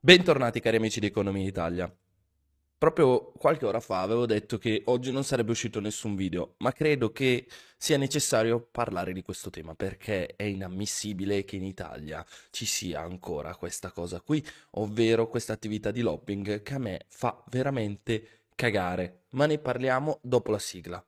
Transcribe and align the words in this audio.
Bentornati 0.00 0.60
cari 0.60 0.76
amici 0.76 1.00
di 1.00 1.06
Economia 1.06 1.44
Italia. 1.44 1.92
Proprio 2.78 3.32
qualche 3.32 3.66
ora 3.66 3.80
fa 3.80 4.00
avevo 4.00 4.26
detto 4.26 4.56
che 4.56 4.82
oggi 4.84 5.10
non 5.10 5.24
sarebbe 5.24 5.50
uscito 5.50 5.80
nessun 5.80 6.14
video, 6.14 6.54
ma 6.58 6.70
credo 6.70 7.10
che 7.10 7.48
sia 7.76 7.96
necessario 7.98 8.60
parlare 8.60 9.12
di 9.12 9.22
questo 9.22 9.50
tema 9.50 9.74
perché 9.74 10.36
è 10.36 10.44
inammissibile 10.44 11.42
che 11.42 11.56
in 11.56 11.64
Italia 11.64 12.24
ci 12.50 12.64
sia 12.64 13.00
ancora 13.00 13.56
questa 13.56 13.90
cosa 13.90 14.20
qui, 14.20 14.42
ovvero 14.74 15.26
questa 15.26 15.52
attività 15.52 15.90
di 15.90 16.02
lobbying 16.02 16.62
che 16.62 16.74
a 16.74 16.78
me 16.78 17.06
fa 17.08 17.42
veramente 17.48 18.44
cagare. 18.54 19.24
Ma 19.30 19.46
ne 19.46 19.58
parliamo 19.58 20.20
dopo 20.22 20.52
la 20.52 20.60
sigla. 20.60 21.04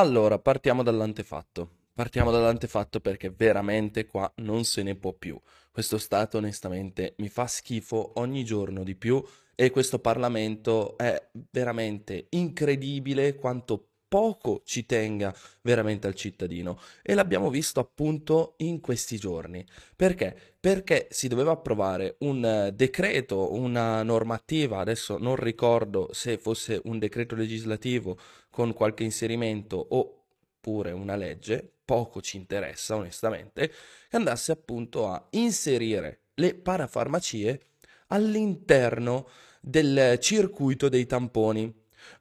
Allora, 0.00 0.38
partiamo 0.38 0.82
dall'antefatto. 0.82 1.88
Partiamo 1.92 2.30
dall'antefatto 2.30 3.00
perché 3.00 3.28
veramente 3.28 4.06
qua 4.06 4.32
non 4.36 4.64
se 4.64 4.82
ne 4.82 4.94
può 4.96 5.12
più. 5.12 5.38
Questo 5.70 5.98
Stato 5.98 6.38
onestamente 6.38 7.16
mi 7.18 7.28
fa 7.28 7.46
schifo 7.46 8.12
ogni 8.14 8.42
giorno 8.42 8.82
di 8.82 8.96
più 8.96 9.22
e 9.54 9.68
questo 9.68 9.98
Parlamento 9.98 10.96
è 10.96 11.28
veramente 11.50 12.28
incredibile 12.30 13.34
quanto 13.34 13.89
poco 14.10 14.62
ci 14.64 14.86
tenga 14.86 15.32
veramente 15.62 16.08
al 16.08 16.16
cittadino 16.16 16.80
e 17.00 17.14
l'abbiamo 17.14 17.48
visto 17.48 17.78
appunto 17.78 18.54
in 18.56 18.80
questi 18.80 19.16
giorni. 19.18 19.64
Perché? 19.94 20.36
Perché 20.58 21.06
si 21.10 21.28
doveva 21.28 21.52
approvare 21.52 22.16
un 22.18 22.44
eh, 22.44 22.72
decreto, 22.72 23.54
una 23.54 24.02
normativa, 24.02 24.80
adesso 24.80 25.16
non 25.16 25.36
ricordo 25.36 26.08
se 26.12 26.38
fosse 26.38 26.80
un 26.84 26.98
decreto 26.98 27.36
legislativo 27.36 28.18
con 28.50 28.72
qualche 28.72 29.04
inserimento 29.04 29.86
oppure 29.90 30.90
una 30.90 31.14
legge, 31.14 31.74
poco 31.84 32.20
ci 32.20 32.36
interessa 32.36 32.96
onestamente, 32.96 33.72
che 34.08 34.16
andasse 34.16 34.50
appunto 34.50 35.06
a 35.06 35.24
inserire 35.30 36.22
le 36.34 36.56
parafarmacie 36.56 37.60
all'interno 38.08 39.28
del 39.60 40.18
circuito 40.18 40.88
dei 40.88 41.06
tamponi. 41.06 41.72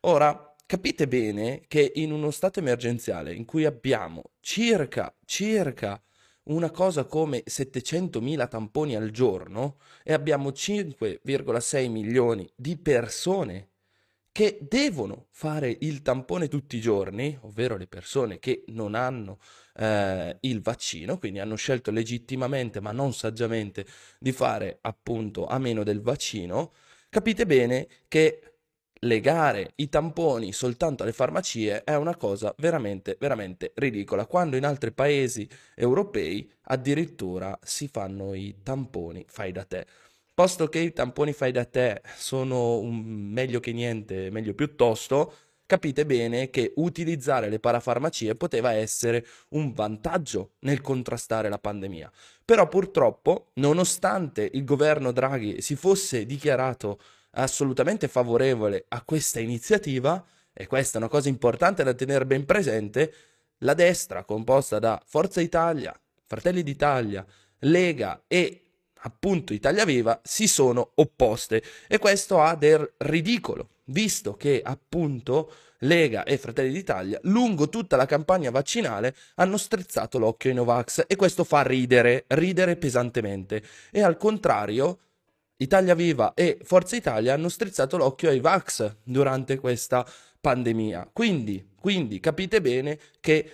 Ora, 0.02 0.49
capite 0.70 1.08
bene 1.08 1.64
che 1.68 1.94
in 1.96 2.12
uno 2.12 2.30
stato 2.30 2.60
emergenziale 2.60 3.34
in 3.34 3.44
cui 3.44 3.66
abbiamo 3.66 4.34
circa, 4.40 5.12
circa 5.26 6.00
una 6.44 6.70
cosa 6.70 7.06
come 7.06 7.42
700.000 7.44 8.48
tamponi 8.48 8.96
al 8.96 9.10
giorno 9.10 9.78
e 10.04 10.14
abbiamo 10.14 10.50
5,6 10.50 11.90
milioni 11.90 12.48
di 12.56 12.78
persone 12.78 13.70
che 14.32 14.60
devono 14.62 15.26
fare 15.32 15.76
il 15.80 16.04
tampone 16.04 16.48
tutti 16.48 16.78
i 16.78 16.82
giorni, 16.82 17.36
ovvero 17.42 17.76
le 17.76 17.88
persone 17.88 18.38
che 18.38 18.64
non 18.68 18.94
hanno 18.94 19.40
eh, 19.74 20.38
il 20.42 20.62
vaccino, 20.62 21.18
quindi 21.18 21.40
hanno 21.40 21.56
scelto 21.56 21.90
legittimamente 21.90 22.80
ma 22.80 22.92
non 22.92 23.12
saggiamente 23.12 23.88
di 24.20 24.32
fare 24.32 24.78
appunto 24.82 25.48
a 25.48 25.58
meno 25.58 25.82
del 25.82 26.02
vaccino, 26.02 26.74
capite 27.10 27.48
bene 27.48 27.88
che 28.08 28.49
legare 29.00 29.72
i 29.76 29.90
tamponi 29.90 30.52
soltanto 30.52 31.04
alle 31.04 31.14
farmacie 31.14 31.84
è 31.84 31.96
una 31.96 32.16
cosa 32.16 32.54
veramente, 32.58 33.18
veramente 33.20 33.72
ridicola, 33.76 34.26
quando 34.26 34.58
in 34.58 34.66
altri 34.66 34.92
paesi 34.92 35.48
europei 35.76 36.52
addirittura 36.64 37.58
si 37.62 37.88
fanno 37.88 38.34
i 38.34 38.58
tamponi 38.64 39.26
fai 39.28 39.52
da 39.52 39.64
te. 39.64 39.86
Posto 40.34 40.68
che 40.68 40.80
i 40.80 40.94
tamponi 40.94 41.34
fai 41.34 41.52
da 41.52 41.66
te 41.66 42.02
sono 42.16 42.82
meglio 42.82 43.60
che 43.60 43.74
niente, 43.74 44.30
meglio 44.30 44.54
piuttosto, 44.54 45.34
capite 45.66 46.06
bene 46.06 46.50
che 46.50 46.74
utilizzare 46.78 47.50
le 47.50 47.60
parafarmacie 47.60 48.36
poteva 48.36 48.72
essere 48.72 49.26
un 49.50 49.74
vantaggio 49.74 50.54
nel 50.60 50.82
contrastare 50.82 51.50
la 51.50 51.60
pandemia. 51.60 52.12
Però 52.44 52.68
purtroppo, 52.68 53.52
nonostante 53.56 54.50
il 54.54 54.64
governo 54.64 55.12
Draghi 55.12 55.62
si 55.62 55.76
fosse 55.76 56.26
dichiarato 56.26 57.00
assolutamente 57.32 58.08
favorevole 58.08 58.86
a 58.90 59.02
questa 59.04 59.40
iniziativa, 59.40 60.24
e 60.54 60.68
questa 60.68 60.98
è 60.98 61.02
una 61.02 61.10
cosa 61.10 61.30
importante 61.30 61.84
da 61.84 61.94
tenere 61.94 62.26
ben 62.26 62.46
presente, 62.46 63.14
la 63.60 63.74
destra 63.74 64.24
composta 64.24 64.80
da 64.80 65.02
Forza 65.06 65.42
Italia, 65.42 65.98
Fratelli 66.26 66.64
d'Italia, 66.64 67.26
Lega 67.60 68.24
e 68.28 68.64
appunto 69.02 69.54
Italia 69.54 69.86
Viva 69.86 70.20
si 70.24 70.48
sono 70.48 70.92
opposte. 70.96 71.64
E 71.88 71.98
questo 71.98 72.42
ha 72.42 72.56
del 72.56 72.94
ridicolo, 72.98 73.70
visto 73.86 74.36
che 74.36 74.62
appunto 74.64 75.52
Lega 75.80 76.24
e 76.24 76.38
Fratelli 76.38 76.72
d'Italia 76.72 77.20
lungo 77.24 77.70
tutta 77.70 77.96
la 77.96 78.06
campagna 78.06 78.52
vaccinale 78.52 79.16
hanno 79.36 79.58
strizzato 79.58 80.20
l'occhio 80.20 80.50
ai 80.50 80.56
Novax. 80.56 81.06
E 81.08 81.16
questo 81.16 81.44
fa 81.44 81.62
ridere, 81.62 82.26
ridere 82.28 82.76
pesantemente. 82.76 83.64
E 83.92 84.02
al 84.02 84.18
contrario 84.18 85.00
Italia 85.62 85.94
Viva 85.94 86.34
e 86.36 86.58
Forza 86.64 86.96
Italia 86.96 87.34
hanno 87.34 87.50
strizzato 87.50 87.98
l'occhio 87.98 88.30
ai 88.30 88.40
Vax 88.40 88.96
durante 89.04 89.60
questa 89.60 90.06
pandemia. 90.40 91.10
Quindi, 91.12 91.72
quindi 91.76 92.22
capite 92.22 92.62
bene 92.62 92.98
che 93.20 93.52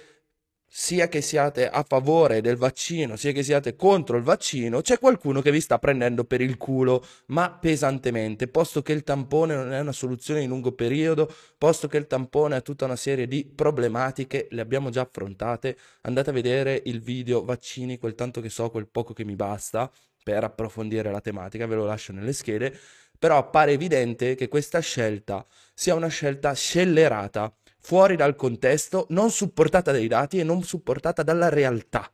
sia 0.68 1.08
che 1.08 1.22
siate 1.22 1.68
a 1.68 1.84
favore 1.88 2.42
del 2.42 2.58
vaccino, 2.58 3.16
sia 3.16 3.32
che 3.32 3.42
siate 3.42 3.76
contro 3.76 4.18
il 4.18 4.24
vaccino, 4.24 4.82
c'è 4.82 5.00
qualcuno 5.00 5.42
che 5.42 5.50
vi 5.50 5.62
sta 5.62 5.80
prendendo 5.80 6.26
per 6.26 6.42
il 6.42 6.58
culo, 6.58 7.04
ma 7.28 7.50
pesantemente, 7.50 8.50
posto 8.50 8.84
che 8.84 8.92
il 8.92 9.04
tampone 9.04 9.56
non 9.56 9.74
è 9.74 9.80
una 9.80 9.92
soluzione 9.92 10.42
in 10.42 10.50
lungo 10.50 10.74
periodo, 10.74 11.34
posto 11.58 11.88
che 11.88 11.98
il 11.98 12.06
tampone 12.06 12.58
ha 12.58 12.62
tutta 12.62 12.86
una 12.86 12.98
serie 12.98 13.26
di 13.26 13.46
problematiche, 13.46 14.48
le 14.52 14.62
abbiamo 14.62 14.90
già 14.92 15.02
affrontate. 15.02 15.78
Andate 16.02 16.30
a 16.30 16.34
vedere 16.34 16.82
il 16.86 17.02
video 17.02 17.44
vaccini, 17.44 17.98
quel 17.98 18.14
tanto 18.14 18.42
che 18.42 18.50
so, 18.50 18.70
quel 18.70 18.88
poco 18.88 19.14
che 19.14 19.24
mi 19.24 19.36
basta, 19.36 19.90
per 20.26 20.44
approfondire 20.44 21.12
la 21.12 21.22
tematica, 21.22 21.68
ve 21.68 21.76
lo 21.76 21.86
lascio 21.86 22.12
nelle 22.12 22.34
schede, 22.34 22.76
però 23.20 23.38
appare 23.38 23.74
evidente 23.74 24.34
che 24.34 24.48
questa 24.48 24.80
scelta 24.80 25.46
sia 25.76 25.94
una 25.94 26.08
scelta 26.08 26.52
scellerata, 26.54 27.56
fuori 27.78 28.16
dal 28.16 28.36
contesto, 28.36 29.06
non 29.10 29.30
supportata 29.30 29.92
dai 29.92 30.08
dati 30.08 30.40
e 30.40 30.44
non 30.44 30.64
supportata 30.64 31.22
dalla 31.22 31.50
realtà. 31.50 32.12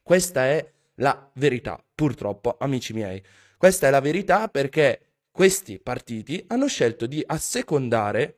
Questa 0.00 0.46
è 0.46 0.72
la 0.96 1.28
verità, 1.34 1.82
purtroppo, 1.92 2.56
amici 2.60 2.92
miei. 2.92 3.20
Questa 3.56 3.88
è 3.88 3.90
la 3.90 4.00
verità 4.00 4.46
perché 4.46 5.00
questi 5.32 5.80
partiti 5.80 6.44
hanno 6.46 6.68
scelto 6.68 7.06
di 7.06 7.20
assecondare 7.26 8.36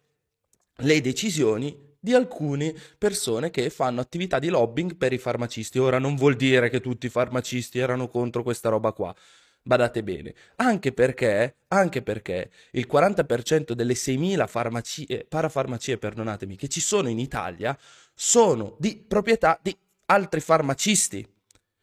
le 0.77 1.01
decisioni 1.03 1.89
di 2.01 2.15
alcune 2.15 2.75
persone 2.97 3.51
che 3.51 3.69
fanno 3.69 4.01
attività 4.01 4.39
di 4.39 4.49
lobbying 4.49 4.97
per 4.97 5.13
i 5.13 5.19
farmacisti. 5.19 5.79
Ora 5.79 5.99
non 5.99 6.17
vuol 6.17 6.35
dire 6.35 6.71
che 6.71 6.81
tutti 6.81 7.07
i 7.07 7.11
farmacisti 7.11 7.79
erano 7.79 8.09
contro 8.09 8.43
questa 8.43 8.71
roba 8.71 8.93
qua. 8.93 9.15
Badate 9.63 10.03
bene, 10.03 10.35
anche 10.57 10.93
perché, 10.93 11.57
anche 11.69 12.01
perché 12.01 12.51
il 12.73 12.89
40% 12.91 13.73
delle 13.73 13.93
6.000 13.93 14.47
farmacie, 14.47 15.27
parafarmacie, 15.29 15.99
perdonatemi, 15.99 16.57
che 16.57 16.69
ci 16.69 16.81
sono 16.81 17.11
in 17.11 17.19
Italia 17.19 17.79
sono 18.15 18.77
di 18.79 19.05
proprietà 19.07 19.59
di 19.63 19.77
altri 20.07 20.41
farmacisti. 20.41 21.27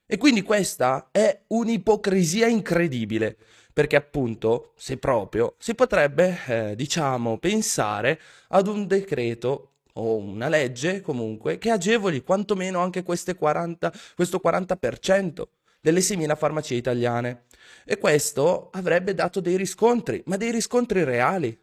E 0.07 0.17
quindi 0.17 0.41
questa 0.41 1.09
è 1.11 1.41
un'ipocrisia 1.47 2.47
incredibile, 2.47 3.37
perché 3.73 3.95
appunto, 3.95 4.73
se 4.75 4.97
proprio, 4.97 5.55
si 5.59 5.75
potrebbe, 5.75 6.39
eh, 6.47 6.75
diciamo, 6.75 7.37
pensare 7.37 8.19
ad 8.49 8.67
un 8.67 8.87
decreto 8.87 9.73
o 9.97 10.15
una 10.17 10.47
legge 10.47 11.01
comunque 11.01 11.57
che 11.57 11.69
agevoli 11.69 12.23
quantomeno 12.23 12.79
anche 12.79 13.03
40, 13.03 13.91
questo 14.15 14.41
40% 14.43 15.43
delle 15.81 16.01
semina 16.01 16.35
farmacie 16.35 16.75
italiane. 16.75 17.45
E 17.85 17.97
questo 17.97 18.69
avrebbe 18.71 19.13
dato 19.13 19.39
dei 19.39 19.57
riscontri, 19.57 20.21
ma 20.25 20.37
dei 20.37 20.51
riscontri 20.51 21.03
reali. 21.03 21.57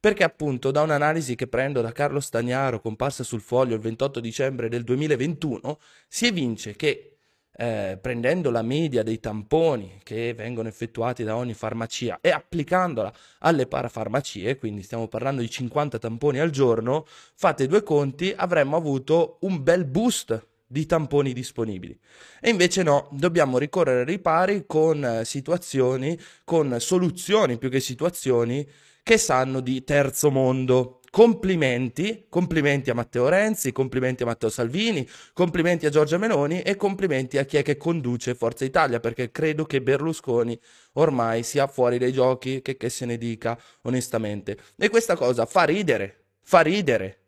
Perché 0.00 0.22
appunto 0.22 0.70
da 0.70 0.82
un'analisi 0.82 1.34
che 1.34 1.46
prendo 1.46 1.80
da 1.80 1.92
Carlo 1.92 2.20
Stagnaro, 2.20 2.80
comparsa 2.80 3.22
sul 3.22 3.40
foglio 3.40 3.74
il 3.74 3.80
28 3.80 4.20
dicembre 4.20 4.68
del 4.68 4.84
2021, 4.84 5.78
si 6.08 6.26
evince 6.26 6.76
che 6.76 7.13
eh, 7.56 7.98
prendendo 8.00 8.50
la 8.50 8.62
media 8.62 9.02
dei 9.02 9.20
tamponi 9.20 10.00
che 10.02 10.34
vengono 10.34 10.68
effettuati 10.68 11.22
da 11.24 11.36
ogni 11.36 11.54
farmacia 11.54 12.18
e 12.20 12.30
applicandola 12.30 13.12
alle 13.40 13.66
parafarmacie, 13.66 14.56
quindi 14.56 14.82
stiamo 14.82 15.08
parlando 15.08 15.40
di 15.40 15.50
50 15.50 15.98
tamponi 15.98 16.38
al 16.40 16.50
giorno, 16.50 17.06
fate 17.34 17.66
due 17.66 17.82
conti, 17.82 18.32
avremmo 18.36 18.76
avuto 18.76 19.38
un 19.40 19.62
bel 19.62 19.84
boost 19.84 20.46
di 20.66 20.86
tamponi 20.86 21.32
disponibili. 21.32 21.96
E 22.40 22.50
invece 22.50 22.82
no, 22.82 23.08
dobbiamo 23.12 23.58
ricorrere 23.58 24.00
ai 24.00 24.06
ripari 24.06 24.64
con 24.66 25.04
eh, 25.04 25.24
situazioni, 25.24 26.18
con 26.42 26.80
soluzioni 26.80 27.58
più 27.58 27.70
che 27.70 27.80
situazioni 27.80 28.68
che 29.02 29.18
sanno 29.18 29.60
di 29.60 29.84
terzo 29.84 30.30
mondo. 30.30 31.00
Complimenti, 31.14 32.26
complimenti 32.28 32.90
a 32.90 32.94
Matteo 32.94 33.28
Renzi, 33.28 33.70
complimenti 33.70 34.24
a 34.24 34.26
Matteo 34.26 34.48
Salvini, 34.48 35.08
complimenti 35.32 35.86
a 35.86 35.88
Giorgia 35.88 36.18
Meloni 36.18 36.60
e 36.62 36.74
complimenti 36.74 37.38
a 37.38 37.44
chi 37.44 37.56
è 37.56 37.62
che 37.62 37.76
conduce 37.76 38.34
Forza 38.34 38.64
Italia, 38.64 38.98
perché 38.98 39.30
credo 39.30 39.64
che 39.64 39.80
Berlusconi 39.80 40.58
ormai 40.94 41.44
sia 41.44 41.68
fuori 41.68 41.98
dai 41.98 42.12
giochi, 42.12 42.62
che, 42.62 42.76
che 42.76 42.88
se 42.88 43.06
ne 43.06 43.16
dica 43.16 43.56
onestamente. 43.82 44.58
E 44.76 44.88
questa 44.88 45.14
cosa 45.14 45.46
fa 45.46 45.62
ridere, 45.62 46.24
fa 46.42 46.62
ridere, 46.62 47.20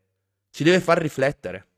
ci 0.51 0.65
deve 0.65 0.81
far 0.81 0.99
riflettere, 0.99 1.69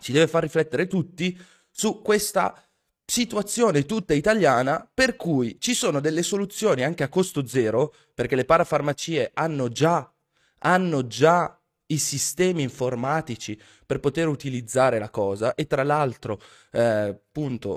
ci 0.00 0.10
deve 0.10 0.26
far 0.26 0.42
riflettere 0.42 0.88
tutti 0.88 1.40
su 1.70 2.02
questa 2.02 2.68
situazione 3.04 3.86
tutta 3.86 4.12
italiana 4.12 4.90
per 4.92 5.14
cui 5.14 5.58
ci 5.60 5.74
sono 5.74 6.00
delle 6.00 6.24
soluzioni 6.24 6.82
anche 6.82 7.04
a 7.04 7.08
costo 7.08 7.46
zero, 7.46 7.94
perché 8.12 8.34
le 8.34 8.44
parafarmacie 8.44 9.30
hanno 9.34 9.68
già, 9.68 10.12
hanno 10.60 11.06
già 11.06 11.58
i 11.90 11.98
sistemi 11.98 12.62
informatici 12.62 13.58
per 13.86 14.00
poter 14.00 14.28
utilizzare 14.28 14.98
la 14.98 15.08
cosa 15.08 15.54
e 15.54 15.66
tra 15.66 15.82
l'altro 15.82 16.38
eh, 16.72 17.20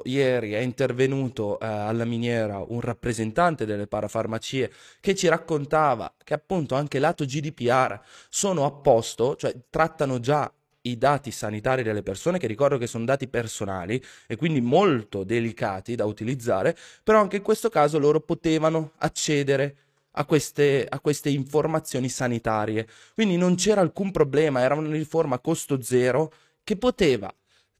ieri 0.04 0.52
è 0.54 0.58
intervenuto 0.58 1.60
eh, 1.60 1.66
alla 1.66 2.04
miniera 2.04 2.64
un 2.68 2.82
rappresentante 2.82 3.66
delle 3.66 3.88
parafarmacie 3.88 4.72
che 5.00 5.16
ci 5.16 5.28
raccontava 5.28 6.14
che 6.24 6.34
appunto 6.34 6.76
anche 6.76 7.00
lato 7.00 7.24
GDPR 7.26 8.00
sono 8.28 8.66
a 8.66 8.72
posto, 8.72 9.36
cioè 9.36 9.56
trattano 9.70 10.20
già 10.20 10.52
i 10.82 10.98
dati 10.98 11.32
sanitari 11.32 11.84
delle 11.84 12.04
persone, 12.04 12.40
che 12.40 12.48
ricordo 12.48 12.78
che 12.78 12.88
sono 12.88 13.06
dati 13.06 13.28
personali 13.28 14.04
e 14.28 14.36
quindi 14.36 14.62
molto 14.62 15.24
delicati 15.24 15.96
da 15.96 16.06
utilizzare, 16.06 16.76
però 17.04 17.20
anche 17.20 17.38
in 17.38 17.44
questo 17.44 17.70
caso 17.70 18.00
loro 18.00 18.20
potevano 18.20 18.94
accedere 18.98 19.76
a 20.12 20.26
queste, 20.26 20.86
a 20.88 21.00
queste 21.00 21.30
informazioni 21.30 22.10
sanitarie. 22.10 22.88
Quindi 23.14 23.38
non 23.38 23.56
c'era 23.56 23.82
alcun 23.82 24.12
problema, 24.12 24.62
era 24.62 24.76
una 24.76 24.92
riforma 24.92 25.36
a 25.36 25.40
costo 25.40 25.82
zero 25.82 26.32
che 26.64 26.78
poteva 26.78 27.34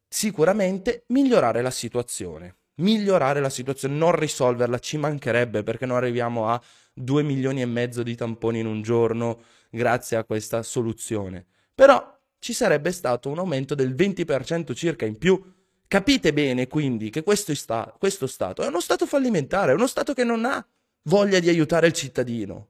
sicuramente 0.08 1.04
migliorare 1.08 1.62
la 1.62 1.72
situazione. 1.72 2.58
Migliorare 2.76 3.40
la 3.42 3.50
situazione, 3.50 3.96
non 3.96 4.14
risolverla, 4.14 4.80
ci 4.80 4.98
mancherebbe 4.98 5.64
perché 5.64 5.86
non 5.86 5.98
arriviamo 5.98 6.50
a 6.50 6.62
2 6.94 7.24
milioni 7.24 7.62
e 7.62 7.66
mezzo 7.66 8.04
di 8.04 8.16
tamponi 8.16 8.60
in 8.60 8.66
un 8.66 8.82
giorno 8.82 9.42
grazie 9.70 10.18
a 10.18 10.24
questa 10.24 10.64
soluzione. 10.64 11.46
Però 11.74 12.20
ci 12.40 12.54
sarebbe 12.54 12.92
stato 12.92 13.30
un 13.30 13.38
aumento 13.38 13.76
del 13.76 13.94
20% 13.94 14.74
circa 14.74 15.06
in 15.06 15.18
più. 15.18 15.42
Capite 15.88 16.34
bene 16.34 16.68
quindi 16.68 17.10
che 17.10 17.22
questo, 17.22 17.54
sta, 17.54 17.94
questo 17.98 18.26
Stato 18.26 18.64
è 18.64 18.68
uno 18.68 18.80
Stato 18.80 19.06
fallimentare, 19.06 19.72
è 19.74 19.76
uno 19.76 19.88
Stato 19.88 20.14
che 20.14 20.24
non 20.24 20.46
ha 20.46 20.66
voglia 21.04 21.40
di 21.40 21.50
aiutare 21.50 21.88
il 21.88 21.94
cittadino. 21.94 22.70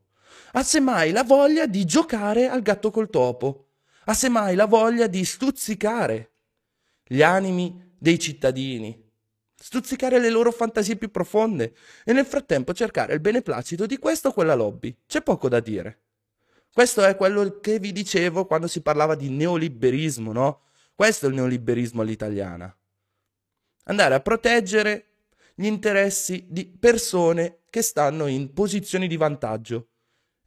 Ha 0.54 0.64
semmai 0.64 1.12
la 1.12 1.24
voglia 1.24 1.66
di 1.66 1.86
giocare 1.86 2.48
al 2.48 2.62
gatto 2.62 2.92
col 2.92 3.10
topo. 3.10 3.68
Ha 4.06 4.14
semmai 4.14 4.56
la 4.56 4.66
voglia 4.66 5.08
di 5.08 5.24
stuzzicare 5.24 6.32
gli 7.06 7.22
animi 7.22 7.94
dei 7.98 8.18
cittadini, 8.18 9.10
stuzzicare 9.56 10.20
le 10.20 10.30
loro 10.30 10.52
fantasie 10.52 10.96
più 10.96 11.12
profonde 11.12 11.76
e 12.04 12.14
nel 12.14 12.26
frattempo 12.26 12.74
cercare 12.74 13.14
il 13.14 13.20
beneplacito 13.20 13.86
di 13.86 13.98
questa 13.98 14.30
o 14.30 14.34
quella 14.34 14.56
lobby. 14.56 14.96
C'è 15.06 15.22
poco 15.22 15.50
da 15.50 15.60
dire. 15.60 16.00
Questo 16.74 17.04
è 17.04 17.16
quello 17.18 17.60
che 17.60 17.80
vi 17.80 17.92
dicevo 17.92 18.46
quando 18.46 18.68
si 18.68 18.82
parlava 18.82 19.16
di 19.16 19.30
neoliberismo, 19.30 20.32
no? 20.32 20.62
Questo 20.96 21.26
è 21.26 21.30
il 21.30 21.36
neoliberismo 21.36 22.02
all'italiana. 22.02 22.74
Andare 23.86 24.16
a 24.16 24.20
proteggere 24.22 25.11
gli 25.62 25.68
interessi 25.68 26.48
di 26.50 26.66
persone 26.66 27.60
che 27.70 27.84
stanno 27.84 28.26
in 28.26 28.52
posizioni 28.52 29.08
di 29.08 29.16
vantaggio 29.16 29.90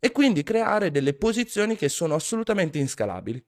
e 0.01 0.11
quindi 0.11 0.43
creare 0.43 0.91
delle 0.91 1.15
posizioni 1.15 1.77
che 1.77 1.89
sono 1.89 2.17
assolutamente 2.17 2.79
inscalabili. 2.79 3.43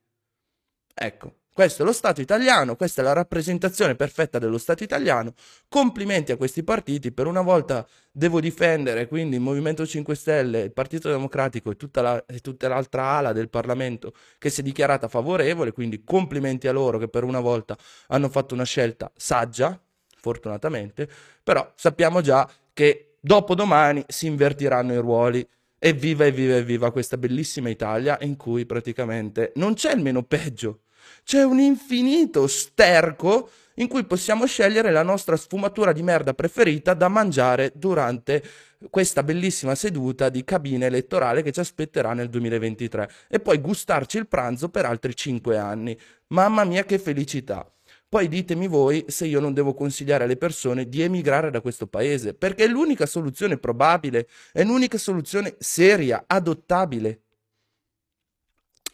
Ecco, 0.94 1.40
questo 1.52 1.82
è 1.82 1.84
lo 1.84 1.92
Stato 1.92 2.20
italiano, 2.20 2.76
questa 2.76 3.00
è 3.00 3.04
la 3.04 3.14
rappresentazione 3.14 3.96
perfetta 3.96 4.38
dello 4.38 4.58
Stato 4.58 4.84
italiano. 4.84 5.34
Complimenti 5.68 6.30
a 6.30 6.36
questi 6.36 6.62
partiti, 6.62 7.10
per 7.10 7.26
una 7.26 7.42
volta 7.42 7.84
devo 8.12 8.38
difendere 8.40 9.08
quindi 9.08 9.34
il 9.34 9.42
Movimento 9.42 9.84
5 9.84 10.14
Stelle, 10.14 10.60
il 10.60 10.72
Partito 10.72 11.08
Democratico 11.08 11.72
e 11.72 11.76
tutta, 11.76 12.00
la, 12.00 12.24
e 12.26 12.38
tutta 12.38 12.68
l'altra 12.68 13.02
ala 13.06 13.32
del 13.32 13.48
Parlamento 13.48 14.12
che 14.38 14.50
si 14.50 14.60
è 14.60 14.62
dichiarata 14.62 15.08
favorevole, 15.08 15.72
quindi 15.72 16.04
complimenti 16.04 16.68
a 16.68 16.72
loro 16.72 16.96
che 16.98 17.08
per 17.08 17.24
una 17.24 17.40
volta 17.40 17.76
hanno 18.06 18.28
fatto 18.28 18.54
una 18.54 18.64
scelta 18.64 19.10
saggia, 19.16 19.80
fortunatamente, 20.26 21.08
però 21.44 21.70
sappiamo 21.76 22.20
già 22.20 22.50
che 22.72 23.18
dopo 23.20 23.54
domani 23.54 24.04
si 24.08 24.26
invertiranno 24.26 24.92
i 24.92 24.98
ruoli. 24.98 25.46
Evviva, 25.78 26.24
evviva, 26.24 26.56
evviva 26.56 26.90
questa 26.90 27.16
bellissima 27.16 27.68
Italia 27.68 28.18
in 28.22 28.36
cui 28.36 28.66
praticamente 28.66 29.52
non 29.56 29.74
c'è 29.74 29.92
il 29.92 30.02
meno 30.02 30.24
peggio 30.24 30.80
c'è 31.24 31.42
un 31.42 31.58
infinito 31.58 32.46
sterco 32.46 33.50
in 33.74 33.88
cui 33.88 34.04
possiamo 34.04 34.46
scegliere 34.46 34.90
la 34.90 35.02
nostra 35.02 35.36
sfumatura 35.36 35.92
di 35.92 36.02
merda 36.02 36.34
preferita 36.34 36.94
da 36.94 37.08
mangiare 37.08 37.72
durante 37.74 38.42
questa 38.90 39.22
bellissima 39.22 39.74
seduta 39.74 40.28
di 40.28 40.44
cabina 40.44 40.86
elettorale 40.86 41.42
che 41.42 41.52
ci 41.52 41.60
aspetterà 41.60 42.14
nel 42.14 42.28
2023 42.30 43.10
e 43.28 43.40
poi 43.40 43.58
gustarci 43.58 44.18
il 44.18 44.28
pranzo 44.28 44.68
per 44.68 44.86
altri 44.86 45.14
5 45.14 45.58
anni. 45.58 45.98
Mamma 46.28 46.64
mia 46.64 46.84
che 46.84 46.98
felicità! 46.98 47.70
Poi 48.08 48.28
ditemi 48.28 48.68
voi 48.68 49.04
se 49.08 49.26
io 49.26 49.40
non 49.40 49.52
devo 49.52 49.74
consigliare 49.74 50.24
alle 50.24 50.36
persone 50.36 50.88
di 50.88 51.02
emigrare 51.02 51.50
da 51.50 51.60
questo 51.60 51.86
paese, 51.86 52.34
perché 52.34 52.64
è 52.64 52.68
l'unica 52.68 53.06
soluzione 53.06 53.58
probabile, 53.58 54.28
è 54.52 54.62
l'unica 54.62 54.98
soluzione 54.98 55.56
seria, 55.58 56.24
adottabile. 56.26 57.20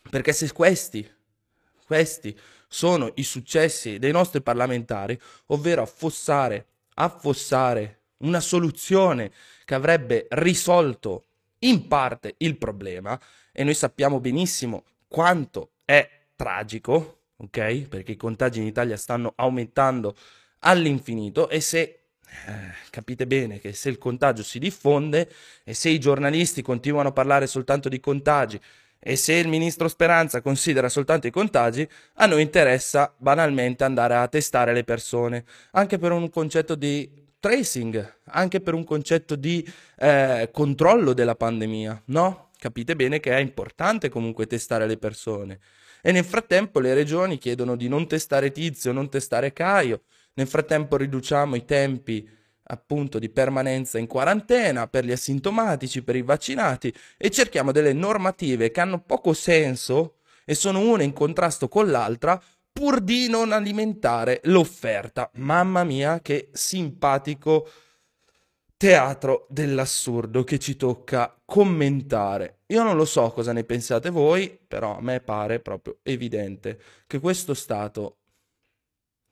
Perché 0.08 0.32
se 0.32 0.50
questi 0.52 1.08
questi 1.92 2.34
sono 2.68 3.12
i 3.16 3.22
successi 3.22 3.98
dei 3.98 4.12
nostri 4.12 4.40
parlamentari, 4.40 5.20
ovvero 5.48 5.82
affossare, 5.82 6.68
affossare 6.94 8.00
una 8.18 8.40
soluzione 8.40 9.30
che 9.66 9.74
avrebbe 9.74 10.26
risolto 10.30 11.26
in 11.60 11.86
parte 11.88 12.36
il 12.38 12.56
problema 12.56 13.20
e 13.52 13.62
noi 13.62 13.74
sappiamo 13.74 14.20
benissimo 14.20 14.84
quanto 15.06 15.72
è 15.84 16.08
tragico, 16.34 17.21
ok? 17.42 17.88
Perché 17.88 18.12
i 18.12 18.16
contagi 18.16 18.60
in 18.60 18.66
Italia 18.66 18.96
stanno 18.96 19.32
aumentando 19.36 20.14
all'infinito 20.60 21.48
e 21.48 21.60
se 21.60 21.80
eh, 22.46 22.52
capite 22.90 23.26
bene 23.26 23.58
che 23.58 23.72
se 23.72 23.88
il 23.88 23.98
contagio 23.98 24.42
si 24.42 24.58
diffonde 24.58 25.30
e 25.64 25.74
se 25.74 25.90
i 25.90 25.98
giornalisti 25.98 26.62
continuano 26.62 27.10
a 27.10 27.12
parlare 27.12 27.46
soltanto 27.46 27.88
di 27.88 28.00
contagi 28.00 28.58
e 29.04 29.16
se 29.16 29.34
il 29.34 29.48
ministro 29.48 29.88
Speranza 29.88 30.40
considera 30.40 30.88
soltanto 30.88 31.26
i 31.26 31.32
contagi, 31.32 31.86
a 32.14 32.26
noi 32.26 32.40
interessa 32.42 33.12
banalmente 33.16 33.82
andare 33.82 34.14
a 34.14 34.28
testare 34.28 34.72
le 34.72 34.84
persone, 34.84 35.44
anche 35.72 35.98
per 35.98 36.12
un 36.12 36.30
concetto 36.30 36.76
di 36.76 37.10
tracing, 37.40 38.18
anche 38.26 38.60
per 38.60 38.74
un 38.74 38.84
concetto 38.84 39.34
di 39.34 39.68
eh, 39.98 40.48
controllo 40.52 41.14
della 41.14 41.34
pandemia, 41.34 42.02
no? 42.06 42.50
Capite 42.56 42.94
bene 42.94 43.18
che 43.18 43.32
è 43.32 43.40
importante 43.40 44.08
comunque 44.08 44.46
testare 44.46 44.86
le 44.86 44.96
persone. 44.96 45.58
E 46.04 46.10
nel 46.10 46.24
frattempo 46.24 46.80
le 46.80 46.94
regioni 46.94 47.38
chiedono 47.38 47.76
di 47.76 47.86
non 47.86 48.08
testare 48.08 48.50
Tizio, 48.50 48.90
non 48.90 49.08
testare 49.08 49.52
Caio. 49.52 50.02
Nel 50.34 50.48
frattempo 50.48 50.96
riduciamo 50.96 51.54
i 51.54 51.64
tempi 51.64 52.28
appunto 52.64 53.18
di 53.20 53.28
permanenza 53.28 53.98
in 53.98 54.08
quarantena 54.08 54.88
per 54.88 55.04
gli 55.04 55.12
asintomatici, 55.12 56.02
per 56.02 56.16
i 56.16 56.22
vaccinati 56.22 56.92
e 57.16 57.30
cerchiamo 57.30 57.70
delle 57.70 57.92
normative 57.92 58.70
che 58.72 58.80
hanno 58.80 59.00
poco 59.00 59.32
senso 59.32 60.16
e 60.44 60.54
sono 60.54 60.80
una 60.80 61.04
in 61.04 61.12
contrasto 61.12 61.68
con 61.68 61.88
l'altra 61.88 62.40
pur 62.72 63.00
di 63.00 63.28
non 63.28 63.52
alimentare 63.52 64.40
l'offerta. 64.44 65.30
Mamma 65.34 65.84
mia, 65.84 66.20
che 66.20 66.48
simpatico 66.52 67.68
teatro 68.82 69.46
dell'assurdo 69.48 70.42
che 70.42 70.58
ci 70.58 70.74
tocca 70.74 71.40
commentare. 71.44 72.62
Io 72.66 72.82
non 72.82 72.96
lo 72.96 73.04
so 73.04 73.30
cosa 73.30 73.52
ne 73.52 73.62
pensate 73.62 74.10
voi, 74.10 74.58
però 74.66 74.96
a 74.96 75.00
me 75.00 75.20
pare 75.20 75.60
proprio 75.60 75.98
evidente 76.02 76.80
che 77.06 77.20
questo 77.20 77.54
Stato 77.54 78.16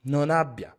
non 0.03 0.31
abbia, 0.31 0.73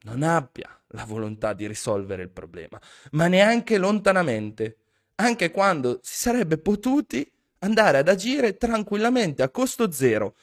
non 0.00 0.22
abbia 0.22 0.78
la 0.88 1.06
volontà 1.06 1.54
di 1.54 1.66
risolvere 1.66 2.22
il 2.22 2.28
problema, 2.28 2.78
ma 3.12 3.28
neanche 3.28 3.78
lontanamente, 3.78 4.76
anche 5.14 5.50
quando 5.50 5.98
si 6.02 6.16
sarebbe 6.16 6.58
potuti 6.58 7.26
andare 7.60 7.96
ad 7.96 8.08
agire 8.08 8.58
tranquillamente 8.58 9.42
a 9.42 9.48
costo 9.48 9.90
zero, 9.90 10.36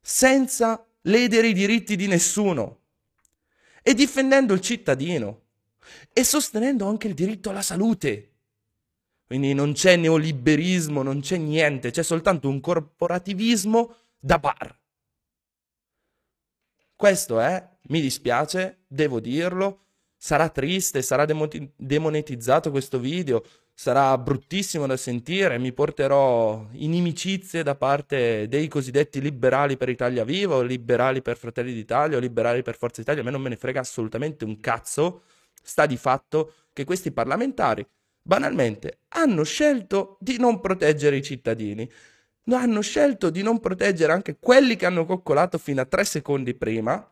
senza 0.00 0.80
ledere 1.00 1.48
i 1.48 1.54
diritti 1.54 1.96
di 1.96 2.06
nessuno 2.06 2.82
e 3.82 3.94
difendendo 3.94 4.54
il 4.54 4.60
cittadino 4.60 5.41
e 6.12 6.24
sostenendo 6.24 6.86
anche 6.86 7.08
il 7.08 7.14
diritto 7.14 7.50
alla 7.50 7.62
salute. 7.62 8.28
Quindi 9.26 9.54
non 9.54 9.72
c'è 9.72 9.96
neoliberismo, 9.96 11.02
non 11.02 11.20
c'è 11.20 11.38
niente, 11.38 11.90
c'è 11.90 12.02
soltanto 12.02 12.48
un 12.48 12.60
corporativismo 12.60 13.94
da 14.18 14.38
bar. 14.38 14.78
Questo 16.94 17.40
è, 17.40 17.68
mi 17.88 18.00
dispiace, 18.00 18.84
devo 18.86 19.20
dirlo, 19.20 19.80
sarà 20.16 20.50
triste, 20.50 21.02
sarà 21.02 21.24
demonetizzato 21.24 22.70
questo 22.70 23.00
video, 23.00 23.42
sarà 23.74 24.16
bruttissimo 24.18 24.86
da 24.86 24.96
sentire, 24.96 25.58
mi 25.58 25.72
porterò 25.72 26.68
inimicizie 26.72 27.64
da 27.64 27.74
parte 27.74 28.46
dei 28.46 28.68
cosiddetti 28.68 29.20
liberali 29.20 29.76
per 29.76 29.88
Italia 29.88 30.24
Viva, 30.24 30.56
o 30.56 30.62
liberali 30.62 31.22
per 31.22 31.36
Fratelli 31.36 31.72
d'Italia, 31.72 32.18
o 32.18 32.20
liberali 32.20 32.62
per 32.62 32.76
Forza 32.76 33.00
Italia, 33.00 33.22
a 33.22 33.24
me 33.24 33.30
non 33.32 33.40
me 33.40 33.48
ne 33.48 33.56
frega 33.56 33.80
assolutamente 33.80 34.44
un 34.44 34.60
cazzo, 34.60 35.22
sta 35.62 35.86
di 35.86 35.96
fatto 35.96 36.54
che 36.72 36.84
questi 36.84 37.12
parlamentari 37.12 37.86
banalmente 38.22 38.98
hanno 39.08 39.42
scelto 39.42 40.16
di 40.20 40.38
non 40.38 40.60
proteggere 40.60 41.16
i 41.16 41.22
cittadini, 41.22 41.90
hanno 42.50 42.80
scelto 42.80 43.30
di 43.30 43.42
non 43.42 43.60
proteggere 43.60 44.12
anche 44.12 44.36
quelli 44.38 44.76
che 44.76 44.86
hanno 44.86 45.04
coccolato 45.04 45.58
fino 45.58 45.80
a 45.80 45.86
tre 45.86 46.04
secondi 46.04 46.54
prima, 46.54 47.08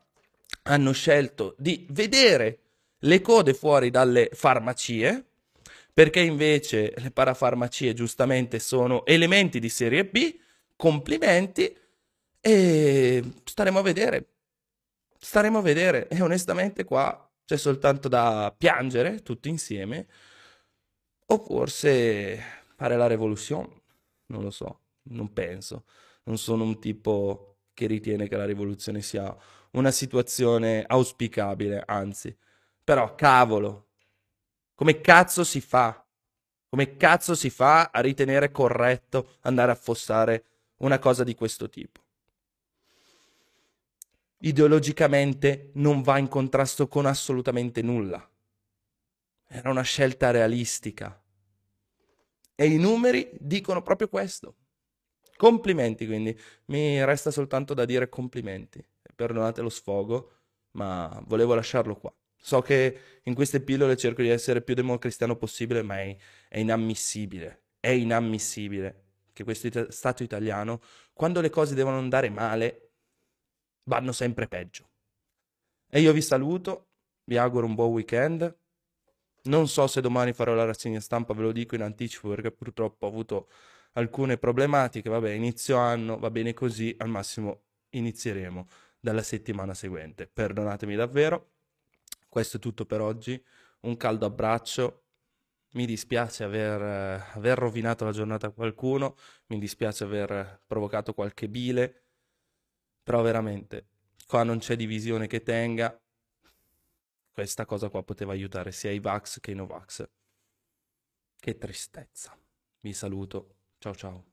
hanno 0.63 0.93
scelto 0.93 1.55
di 1.59 1.87
vedere 1.91 2.59
le 2.99 3.21
code 3.21 3.55
fuori 3.55 3.91
dalle 3.91 4.31
farmacie, 4.33 5.25
perché 5.93 6.21
invece 6.21 6.95
le 6.97 7.11
parafarmacie 7.11 7.93
giustamente 7.95 8.59
sono 8.59 9.05
elementi 9.05 9.59
di 9.59 9.69
serie 9.69 10.07
B, 10.07 10.37
complimenti 10.77 11.77
e 12.41 13.23
staremo 13.45 13.79
a 13.79 13.83
vedere, 13.83 14.27
staremo 15.19 15.59
a 15.59 15.63
vedere. 15.63 16.09
E 16.09 16.23
onestamente 16.23 16.85
qua 16.85 17.30
c'è 17.51 17.57
soltanto 17.57 18.07
da 18.07 18.55
piangere 18.57 19.23
tutti 19.23 19.49
insieme 19.49 20.07
o 21.27 21.39
forse 21.39 22.41
fare 22.77 22.97
la 22.97 23.09
rivoluzione, 23.09 23.83
non 24.27 24.45
lo 24.45 24.51
so, 24.51 24.83
non 25.09 25.33
penso, 25.33 25.83
non 26.25 26.39
sono 26.39 26.63
un 26.63 26.79
tipo 26.79 27.57
che 27.75 27.89
ritiene 27.89 28.29
che 28.29 28.37
la 28.37 28.45
rivoluzione 28.45 29.03
sia 29.03 29.37
una 29.73 29.91
situazione 29.91 30.85
auspicabile, 30.87 31.83
anzi, 31.85 32.37
però 32.85 33.17
cavolo, 33.17 33.89
come 34.77 35.01
cazzo 35.01 35.43
si 35.43 35.61
fa? 35.61 36.07
Come 36.69 36.97
cazzo 36.97 37.35
si 37.35 37.51
fa 37.51 37.91
a 37.93 38.01
ritenere 38.01 38.53
corretto 38.53 39.39
andare 39.41 39.73
a 39.73 39.75
affossare 39.75 40.45
una 40.77 41.01
cosa 41.01 41.25
di 41.25 41.35
questo 41.35 41.69
tipo? 41.69 42.01
Ideologicamente 44.43 45.71
non 45.75 46.03
va 46.03 46.19
in 46.19 46.29
contrasto 46.29 46.89
con 46.89 47.07
assolutamente 47.07 47.83
nulla. 47.83 48.27
Era 49.47 49.71
una 49.71 49.83
scelta 49.83 50.31
realistica. 50.31 51.23
E 52.55 52.67
i 52.67 52.79
numeri 52.79 53.31
dicono 53.39 53.83
proprio 53.83 54.09
questo. 54.09 54.57
Complimenti, 55.37 56.07
quindi. 56.07 56.39
Mi 56.67 57.05
resta 57.05 57.31
soltanto 57.31 57.75
da 57.75 57.85
dire 57.85 58.09
complimenti. 58.09 58.83
Perdonate 59.15 59.61
lo 59.61 59.69
sfogo, 59.69 60.33
ma 60.73 61.23
volevo 61.27 61.55
lasciarlo 61.55 61.97
qua. 61.97 62.15
So 62.37 62.63
che 62.63 63.21
in 63.25 63.35
queste 63.35 63.61
pillole 63.61 63.97
cerco 63.97 64.23
di 64.23 64.29
essere 64.29 64.63
più 64.63 64.75
democristiano 64.75 65.37
possibile, 65.37 65.83
ma 65.83 66.01
è, 66.01 66.17
è 66.49 66.59
inammissibile, 66.59 67.65
è 67.79 67.89
inammissibile 67.89 69.05
che 69.33 69.45
questo 69.45 69.67
it- 69.67 69.89
Stato 69.89 70.23
italiano, 70.23 70.81
quando 71.13 71.41
le 71.41 71.51
cose 71.51 71.75
devono 71.75 71.99
andare 71.99 72.31
male, 72.31 72.90
vanno 73.91 74.13
sempre 74.13 74.47
peggio. 74.47 74.89
E 75.89 76.01
io 76.01 76.13
vi 76.13 76.23
saluto, 76.23 76.91
vi 77.25 77.37
auguro 77.37 77.67
un 77.67 77.75
buon 77.75 77.91
weekend. 77.91 78.57
Non 79.43 79.67
so 79.67 79.89
se 79.89 80.01
domani 80.01 80.33
farò 80.33 80.55
la 80.55 80.65
rassegna 80.65 81.01
stampa, 81.01 81.35
ve 81.35 81.43
lo 81.43 81.51
dico 81.51 81.75
in 81.75 81.83
anticipo 81.83 82.29
perché 82.29 82.53
purtroppo 82.53 83.07
ho 83.07 83.09
avuto 83.09 83.49
alcune 83.95 84.39
problematiche. 84.39 85.11
Vabbè, 85.11 85.31
inizio 85.31 85.77
anno, 85.77 86.19
va 86.19 86.31
bene 86.31 86.55
così, 86.55 86.95
al 86.99 87.09
massimo 87.09 87.65
inizieremo 87.91 88.69
dalla 89.01 89.25
settimana 89.25 89.75
seguente. 89.75 90.29
Perdonatemi 90.29 90.95
davvero. 90.95 91.55
Questo 92.29 92.59
è 92.59 92.61
tutto 92.61 92.87
per 92.87 93.01
oggi. 93.01 93.43
Un 93.81 93.97
caldo 93.97 94.27
abbraccio. 94.27 95.07
Mi 95.73 95.85
dispiace 95.85 96.45
aver, 96.45 96.81
aver 97.35 97.59
rovinato 97.59 98.05
la 98.05 98.13
giornata 98.13 98.49
a 98.49 98.51
qualcuno, 98.51 99.17
mi 99.47 99.59
dispiace 99.59 100.03
aver 100.03 100.63
provocato 100.67 101.15
qualche 101.15 101.49
bile, 101.49 102.10
però 103.11 103.23
veramente 103.23 103.89
qua 104.25 104.45
non 104.45 104.59
c'è 104.59 104.77
divisione 104.77 105.27
che 105.27 105.43
tenga. 105.43 106.01
Questa 107.33 107.67
cosa 107.67 107.89
qua 107.89 108.05
poteva 108.05 108.31
aiutare 108.31 108.71
sia 108.71 108.93
i 108.93 109.01
Vax 109.01 109.41
che 109.41 109.51
i 109.51 109.55
Novax. 109.57 110.09
Che 111.37 111.59
tristezza. 111.59 112.39
Vi 112.79 112.93
saluto. 112.93 113.57
Ciao 113.79 113.97
ciao. 113.97 114.25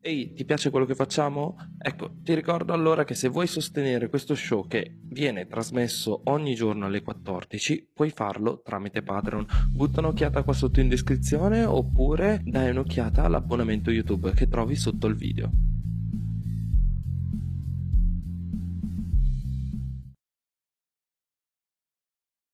Ehi, 0.00 0.32
ti 0.32 0.44
piace 0.44 0.70
quello 0.70 0.86
che 0.86 0.96
facciamo? 0.96 1.56
Ecco, 1.78 2.16
ti 2.16 2.34
ricordo 2.34 2.72
allora 2.72 3.04
che 3.04 3.14
se 3.14 3.28
vuoi 3.28 3.46
sostenere 3.46 4.08
questo 4.08 4.34
show 4.34 4.66
che 4.66 4.98
viene 5.02 5.46
trasmesso 5.46 6.22
ogni 6.24 6.56
giorno 6.56 6.86
alle 6.86 7.02
14, 7.02 7.90
puoi 7.94 8.10
farlo 8.10 8.60
tramite 8.60 9.04
Patreon. 9.04 9.46
Butta 9.70 10.00
un'occhiata 10.00 10.42
qua 10.42 10.52
sotto 10.52 10.80
in 10.80 10.88
descrizione 10.88 11.64
oppure 11.64 12.40
dai 12.42 12.70
un'occhiata 12.70 13.22
all'abbonamento 13.22 13.92
YouTube 13.92 14.32
che 14.32 14.48
trovi 14.48 14.74
sotto 14.74 15.06
il 15.06 15.14
video. 15.14 15.65